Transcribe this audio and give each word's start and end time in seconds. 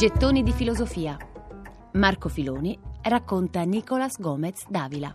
Gettoni 0.00 0.42
di 0.42 0.52
filosofia. 0.52 1.14
Marco 1.92 2.30
Filoni 2.30 2.74
racconta 3.02 3.64
Nicolas 3.64 4.18
Gomez 4.18 4.66
Davila. 4.66 5.14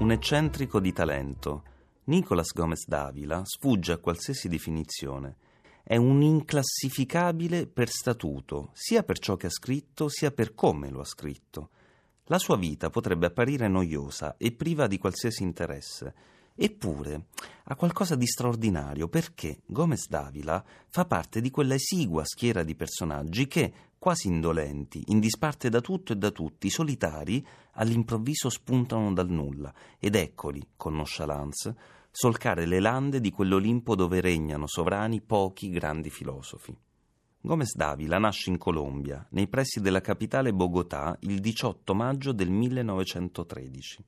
Un 0.00 0.10
eccentrico 0.10 0.78
di 0.78 0.92
talento. 0.92 1.62
Nicolas 2.04 2.52
Gomez 2.52 2.86
Davila 2.86 3.40
sfugge 3.46 3.92
a 3.92 3.96
qualsiasi 3.96 4.48
definizione. 4.48 5.36
È 5.82 5.96
un 5.96 6.20
inclassificabile 6.20 7.66
per 7.66 7.88
statuto, 7.88 8.68
sia 8.74 9.02
per 9.02 9.18
ciò 9.18 9.36
che 9.36 9.46
ha 9.46 9.50
scritto, 9.50 10.10
sia 10.10 10.30
per 10.30 10.52
come 10.52 10.90
lo 10.90 11.00
ha 11.00 11.06
scritto. 11.06 11.70
La 12.24 12.36
sua 12.36 12.58
vita 12.58 12.90
potrebbe 12.90 13.24
apparire 13.24 13.66
noiosa 13.66 14.36
e 14.36 14.52
priva 14.52 14.86
di 14.86 14.98
qualsiasi 14.98 15.42
interesse 15.42 16.14
Eppure 16.54 17.26
ha 17.64 17.76
qualcosa 17.76 18.14
di 18.14 18.26
straordinario 18.26 19.08
perché 19.08 19.62
Gomez 19.66 20.08
Davila 20.08 20.62
fa 20.88 21.04
parte 21.06 21.40
di 21.40 21.50
quella 21.50 21.74
esigua 21.74 22.24
schiera 22.24 22.62
di 22.62 22.74
personaggi 22.74 23.46
che, 23.46 23.72
quasi 23.98 24.28
indolenti, 24.28 25.04
in 25.06 25.20
disparte 25.20 25.70
da 25.70 25.80
tutto 25.80 26.12
e 26.12 26.16
da 26.16 26.30
tutti, 26.30 26.68
solitari, 26.68 27.44
all'improvviso 27.72 28.50
spuntano 28.50 29.12
dal 29.12 29.30
nulla 29.30 29.72
ed 29.98 30.14
eccoli, 30.14 30.62
con 30.76 30.94
nonchalance, 30.94 31.74
solcare 32.10 32.66
le 32.66 32.80
lande 32.80 33.20
di 33.20 33.30
quell'Olimpo 33.30 33.94
dove 33.94 34.20
regnano 34.20 34.66
sovrani 34.66 35.22
pochi 35.22 35.70
grandi 35.70 36.10
filosofi. 36.10 36.76
Gomez 37.40 37.74
Davila 37.74 38.18
nasce 38.18 38.50
in 38.50 38.58
Colombia, 38.58 39.26
nei 39.30 39.48
pressi 39.48 39.80
della 39.80 40.00
capitale 40.00 40.52
Bogotà, 40.52 41.16
il 41.22 41.40
18 41.40 41.94
maggio 41.94 42.32
del 42.32 42.50
1913. 42.50 44.04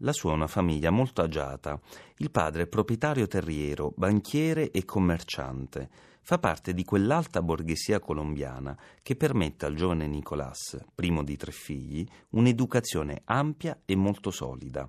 La 0.00 0.12
sua 0.12 0.32
è 0.32 0.34
una 0.34 0.46
famiglia 0.46 0.90
molto 0.90 1.22
agiata. 1.22 1.80
Il 2.18 2.30
padre 2.30 2.64
è 2.64 2.66
proprietario 2.66 3.26
terriero, 3.26 3.94
banchiere 3.96 4.70
e 4.70 4.84
commerciante. 4.84 5.88
Fa 6.20 6.38
parte 6.38 6.74
di 6.74 6.84
quell'alta 6.84 7.40
borghesia 7.40 7.98
colombiana 7.98 8.76
che 9.00 9.16
permette 9.16 9.64
al 9.64 9.74
giovane 9.74 10.06
Nicolás, 10.06 10.76
primo 10.94 11.22
di 11.22 11.36
tre 11.36 11.50
figli, 11.50 12.06
un'educazione 12.30 13.22
ampia 13.24 13.80
e 13.86 13.96
molto 13.96 14.30
solida. 14.30 14.86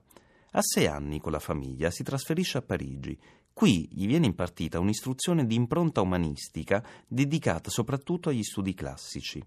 A 0.52 0.62
sei 0.62 0.88
anni 0.88 1.22
con 1.22 1.32
la 1.32 1.40
famiglia 1.40 1.90
si 1.90 2.04
trasferisce 2.04 2.58
a 2.58 2.62
Parigi. 2.64 3.18
Qui 3.54 3.88
gli 3.90 4.08
viene 4.08 4.26
impartita 4.26 4.80
un'istruzione 4.80 5.46
di 5.46 5.56
impronta 5.56 6.02
umanistica 6.02 6.84
dedicata 7.08 7.70
soprattutto 7.70 8.28
agli 8.28 8.44
studi 8.44 8.74
classici. 8.74 9.42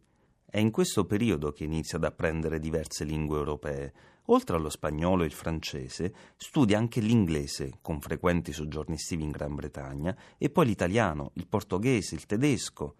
È 0.53 0.59
in 0.59 0.73
questo 0.73 1.05
periodo 1.05 1.53
che 1.53 1.63
inizia 1.63 1.97
ad 1.97 2.03
apprendere 2.03 2.59
diverse 2.59 3.05
lingue 3.05 3.39
europee. 3.39 3.93
Oltre 4.27 4.57
allo 4.57 4.69
spagnolo 4.69 5.23
e 5.23 5.27
il 5.27 5.33
francese, 5.33 6.13
studia 6.37 6.77
anche 6.77 7.01
l'inglese, 7.01 7.79
con 7.81 8.01
frequenti 8.01 8.53
soggiorni 8.53 8.97
estivi 8.97 9.23
in 9.23 9.31
Gran 9.31 9.55
Bretagna, 9.55 10.17
e 10.37 10.51
poi 10.51 10.67
l'italiano, 10.67 11.31
il 11.35 11.47
portoghese, 11.47 12.17
il 12.17 12.27
tedesco. 12.27 12.97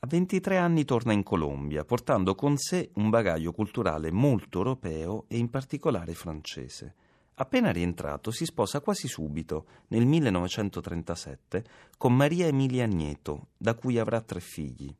A 0.00 0.06
23 0.06 0.56
anni 0.56 0.86
torna 0.86 1.12
in 1.12 1.22
Colombia, 1.22 1.84
portando 1.84 2.34
con 2.34 2.56
sé 2.56 2.88
un 2.94 3.10
bagaglio 3.10 3.52
culturale 3.52 4.10
molto 4.10 4.56
europeo 4.56 5.26
e 5.28 5.36
in 5.36 5.50
particolare 5.50 6.14
francese. 6.14 6.94
Appena 7.34 7.72
rientrato 7.72 8.30
si 8.30 8.46
sposa 8.46 8.80
quasi 8.80 9.06
subito, 9.06 9.66
nel 9.88 10.06
1937, 10.06 11.64
con 11.98 12.16
Maria 12.16 12.46
Emilia 12.46 12.86
Nieto, 12.86 13.48
da 13.58 13.74
cui 13.74 13.98
avrà 13.98 14.22
tre 14.22 14.40
figli 14.40 14.96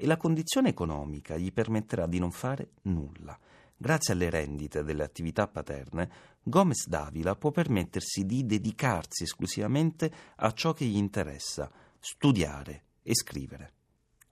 e 0.00 0.06
la 0.06 0.16
condizione 0.16 0.70
economica 0.70 1.36
gli 1.36 1.52
permetterà 1.52 2.06
di 2.06 2.18
non 2.18 2.30
fare 2.30 2.70
nulla. 2.84 3.38
Grazie 3.76 4.14
alle 4.14 4.30
rendite 4.30 4.82
delle 4.82 5.02
attività 5.02 5.46
paterne, 5.46 6.10
Gomez 6.42 6.86
Davila 6.86 7.36
può 7.36 7.50
permettersi 7.50 8.24
di 8.24 8.46
dedicarsi 8.46 9.24
esclusivamente 9.24 10.10
a 10.36 10.52
ciò 10.52 10.72
che 10.72 10.86
gli 10.86 10.96
interessa, 10.96 11.70
studiare 11.98 12.84
e 13.02 13.14
scrivere. 13.14 13.72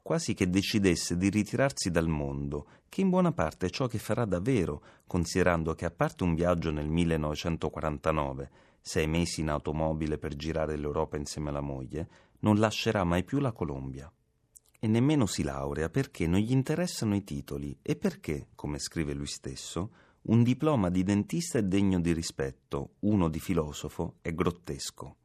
Quasi 0.00 0.32
che 0.32 0.48
decidesse 0.48 1.18
di 1.18 1.28
ritirarsi 1.28 1.90
dal 1.90 2.08
mondo, 2.08 2.68
che 2.88 3.02
in 3.02 3.10
buona 3.10 3.32
parte 3.32 3.66
è 3.66 3.70
ciò 3.70 3.86
che 3.88 3.98
farà 3.98 4.24
davvero, 4.24 4.82
considerando 5.06 5.74
che 5.74 5.84
a 5.84 5.90
parte 5.90 6.24
un 6.24 6.34
viaggio 6.34 6.70
nel 6.70 6.88
1949, 6.88 8.50
sei 8.80 9.06
mesi 9.06 9.42
in 9.42 9.50
automobile 9.50 10.16
per 10.16 10.34
girare 10.34 10.78
l'Europa 10.78 11.18
insieme 11.18 11.50
alla 11.50 11.60
moglie, 11.60 12.08
non 12.38 12.58
lascerà 12.58 13.04
mai 13.04 13.22
più 13.22 13.38
la 13.38 13.52
Colombia 13.52 14.10
e 14.78 14.86
nemmeno 14.86 15.26
si 15.26 15.42
laurea 15.42 15.88
perché 15.88 16.26
non 16.26 16.40
gli 16.40 16.52
interessano 16.52 17.16
i 17.16 17.24
titoli 17.24 17.76
e 17.82 17.96
perché, 17.96 18.48
come 18.54 18.78
scrive 18.78 19.12
lui 19.12 19.26
stesso, 19.26 19.90
un 20.22 20.42
diploma 20.42 20.90
di 20.90 21.02
dentista 21.02 21.58
è 21.58 21.62
degno 21.62 22.00
di 22.00 22.12
rispetto, 22.12 22.96
uno 23.00 23.28
di 23.28 23.40
filosofo 23.40 24.16
è 24.20 24.32
grottesco. 24.34 25.16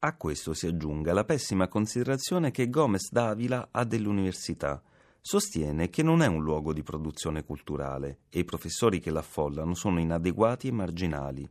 A 0.00 0.16
questo 0.16 0.52
si 0.52 0.66
aggiunga 0.66 1.14
la 1.14 1.24
pessima 1.24 1.66
considerazione 1.66 2.50
che 2.50 2.68
Gomez 2.68 3.10
Davila 3.10 3.68
ha 3.70 3.84
dell'università. 3.84 4.82
Sostiene 5.18 5.88
che 5.88 6.02
non 6.02 6.20
è 6.20 6.26
un 6.26 6.42
luogo 6.42 6.74
di 6.74 6.82
produzione 6.82 7.44
culturale 7.44 8.18
e 8.28 8.40
i 8.40 8.44
professori 8.44 9.00
che 9.00 9.10
l'affollano 9.10 9.74
sono 9.74 9.98
inadeguati 9.98 10.68
e 10.68 10.72
marginali. 10.72 11.50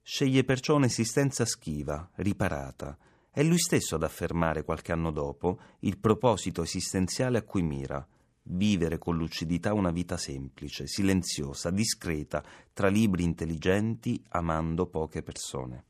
Sceglie 0.00 0.44
perciò 0.44 0.76
un'esistenza 0.76 1.44
schiva, 1.44 2.08
riparata, 2.14 2.96
è 3.36 3.42
lui 3.42 3.58
stesso 3.58 3.96
ad 3.96 4.02
affermare 4.02 4.64
qualche 4.64 4.92
anno 4.92 5.10
dopo 5.10 5.60
il 5.80 5.98
proposito 5.98 6.62
esistenziale 6.62 7.36
a 7.36 7.42
cui 7.42 7.60
mira, 7.60 8.08
vivere 8.44 8.96
con 8.96 9.14
lucidità 9.14 9.74
una 9.74 9.90
vita 9.90 10.16
semplice, 10.16 10.86
silenziosa, 10.86 11.70
discreta, 11.70 12.42
tra 12.72 12.88
libri 12.88 13.24
intelligenti, 13.24 14.24
amando 14.30 14.86
poche 14.86 15.22
persone. 15.22 15.84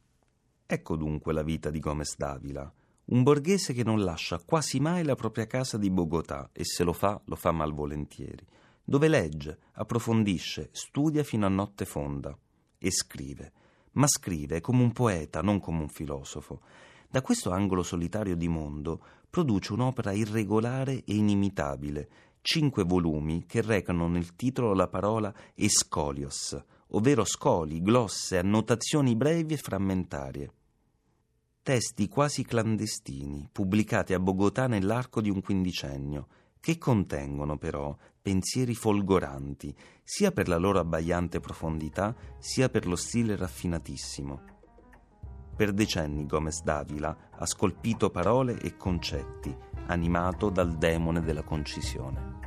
Ecco 0.66 0.96
dunque 0.96 1.32
la 1.32 1.44
vita 1.44 1.70
di 1.70 1.78
Gomez 1.78 2.16
Davila, 2.16 2.68
un 3.04 3.22
borghese 3.22 3.72
che 3.72 3.84
non 3.84 4.02
lascia 4.02 4.42
quasi 4.44 4.80
mai 4.80 5.04
la 5.04 5.14
propria 5.14 5.46
casa 5.46 5.78
di 5.78 5.88
Bogotà 5.88 6.50
e 6.52 6.64
se 6.64 6.82
lo 6.82 6.92
fa, 6.92 7.20
lo 7.26 7.36
fa 7.36 7.52
malvolentieri, 7.52 8.44
dove 8.82 9.06
legge, 9.06 9.56
approfondisce, 9.74 10.70
studia 10.72 11.22
fino 11.22 11.46
a 11.46 11.50
notte 11.50 11.84
fonda 11.84 12.36
e 12.76 12.90
scrive, 12.90 13.52
ma 13.96 14.06
scrive 14.06 14.62
come 14.62 14.82
un 14.82 14.92
poeta, 14.92 15.42
non 15.42 15.60
come 15.60 15.80
un 15.80 15.88
filosofo 15.88 16.60
da 17.08 17.22
questo 17.22 17.50
angolo 17.50 17.82
solitario 17.82 18.36
di 18.36 18.48
mondo 18.48 19.00
produce 19.30 19.72
un'opera 19.72 20.12
irregolare 20.12 21.04
e 21.04 21.14
inimitabile, 21.14 22.08
cinque 22.40 22.84
volumi 22.84 23.46
che 23.46 23.62
recano 23.62 24.08
nel 24.08 24.34
titolo 24.34 24.74
la 24.74 24.88
parola 24.88 25.32
escolios, 25.54 26.62
ovvero 26.88 27.24
scoli, 27.24 27.80
glosse, 27.80 28.38
annotazioni 28.38 29.14
brevi 29.14 29.54
e 29.54 29.56
frammentarie. 29.56 30.52
Testi 31.62 32.08
quasi 32.08 32.44
clandestini, 32.44 33.48
pubblicati 33.50 34.12
a 34.12 34.20
Bogotà 34.20 34.66
nell'arco 34.66 35.20
di 35.20 35.30
un 35.30 35.40
quindicennio, 35.40 36.26
che 36.66 36.78
contengono 36.78 37.59
però 37.59 37.97
pensieri 38.21 38.75
folgoranti, 38.75 39.72
sia 40.03 40.32
per 40.32 40.49
la 40.49 40.56
loro 40.56 40.81
abbagliante 40.81 41.38
profondità, 41.38 42.12
sia 42.41 42.69
per 42.69 42.88
lo 42.88 42.97
stile 42.97 43.37
raffinatissimo. 43.37 44.41
Per 45.54 45.72
decenni 45.72 46.27
Gomez 46.27 46.65
Davila 46.65 47.16
ha 47.31 47.47
scolpito 47.47 48.10
parole 48.10 48.59
e 48.59 48.77
concetti, 48.77 49.56
animato 49.87 50.50
dal 50.50 50.77
demone 50.77 51.21
della 51.21 51.44
concisione. 51.44 52.45